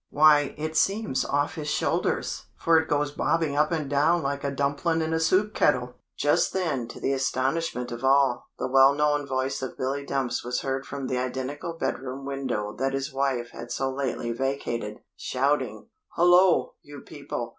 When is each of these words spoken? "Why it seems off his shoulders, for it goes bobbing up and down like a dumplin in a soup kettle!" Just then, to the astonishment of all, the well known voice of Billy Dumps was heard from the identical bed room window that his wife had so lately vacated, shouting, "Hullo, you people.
"Why 0.09 0.55
it 0.57 0.75
seems 0.75 1.23
off 1.23 1.53
his 1.53 1.67
shoulders, 1.67 2.47
for 2.57 2.79
it 2.79 2.89
goes 2.89 3.11
bobbing 3.11 3.55
up 3.55 3.71
and 3.71 3.87
down 3.87 4.23
like 4.23 4.43
a 4.43 4.49
dumplin 4.49 4.99
in 4.99 5.13
a 5.13 5.19
soup 5.19 5.53
kettle!" 5.53 5.93
Just 6.17 6.53
then, 6.53 6.87
to 6.87 6.99
the 6.99 7.13
astonishment 7.13 7.91
of 7.91 8.03
all, 8.03 8.47
the 8.57 8.67
well 8.67 8.95
known 8.95 9.27
voice 9.27 9.61
of 9.61 9.77
Billy 9.77 10.03
Dumps 10.03 10.43
was 10.43 10.61
heard 10.61 10.87
from 10.87 11.05
the 11.05 11.19
identical 11.19 11.73
bed 11.73 11.99
room 11.99 12.25
window 12.25 12.73
that 12.79 12.93
his 12.93 13.13
wife 13.13 13.51
had 13.51 13.71
so 13.71 13.91
lately 13.93 14.31
vacated, 14.31 14.97
shouting, 15.15 15.89
"Hullo, 16.15 16.73
you 16.81 17.01
people. 17.01 17.49